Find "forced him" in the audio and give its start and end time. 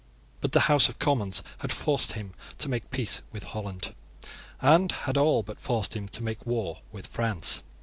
1.71-2.33, 5.61-6.07